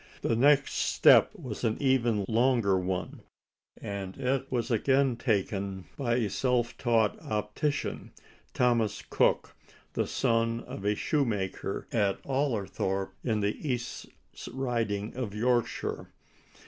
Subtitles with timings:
[0.23, 3.21] The next step was an even longer one,
[3.79, 8.11] and it was again taken by a self taught optician,
[8.55, 9.55] Thomas Cooke,
[9.93, 14.07] the son of a shoemaker at Allerthorpe, in the East
[14.51, 16.09] Riding of Yorkshire.